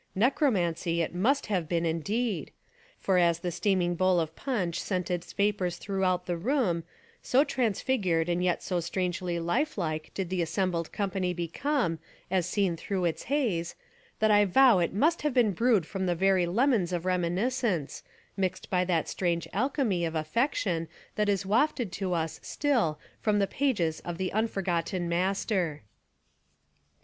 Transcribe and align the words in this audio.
Necromancy 0.15 1.03
it 1.03 1.13
must 1.13 1.45
have 1.45 1.69
been 1.69 1.85
in 1.85 1.97
198 1.97 2.45
Fiction 2.47 2.55
and 2.55 2.55
Reality 2.55 2.55
deed. 2.71 3.05
For 3.05 3.17
as 3.19 3.39
the 3.41 3.51
steaming 3.55 3.93
bowl 3.93 4.19
of 4.19 4.35
punch 4.35 4.79
sent 4.81 5.11
Its 5.11 5.31
vapours 5.31 5.77
throughout 5.77 6.25
the 6.25 6.37
room, 6.37 6.83
so 7.21 7.43
transfig 7.45 8.03
ured 8.05 8.27
and 8.27 8.43
yet 8.43 8.63
so 8.63 8.79
strangely 8.79 9.35
Hfe 9.37 9.77
like 9.77 10.11
did 10.15 10.31
the 10.31 10.41
as 10.41 10.49
sembled 10.49 10.91
company 10.91 11.35
become 11.35 11.99
as 12.31 12.47
seen 12.47 12.75
through 12.75 13.05
its 13.05 13.25
haze, 13.25 13.75
that 14.17 14.31
I 14.31 14.43
vow 14.45 14.79
it 14.79 14.91
must 14.91 15.21
have 15.21 15.35
been 15.35 15.51
brewed 15.51 15.85
from 15.85 16.07
the 16.07 16.15
very 16.15 16.47
lemons 16.47 16.91
of 16.91 17.05
reminiscence, 17.05 18.01
mixed 18.35 18.71
by 18.71 18.83
that 18.85 19.07
strange 19.07 19.47
alchemy 19.53 20.03
of 20.03 20.15
affection 20.15 20.87
that 21.13 21.29
is 21.29 21.45
wafted 21.45 21.91
to 21.91 22.13
us 22.13 22.39
still 22.41 22.97
from 23.19 23.37
the 23.37 23.45
pages 23.45 23.99
of 23.99 24.17
The 24.17 24.33
Un 24.33 24.47
forgotten 24.47 25.07
Master. 25.07 25.83